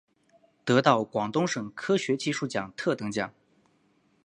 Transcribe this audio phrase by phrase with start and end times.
[0.65, 3.31] 得到广东省科学技术奖特等奖。